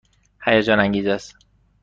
هیجان 0.43 0.79
انگیز 0.79 1.07
است. 1.07 1.35